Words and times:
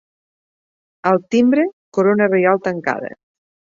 Al 1.11 1.21
timbre, 1.35 1.67
corona 1.99 2.31
reial 2.33 2.63
tancada. 2.69 3.13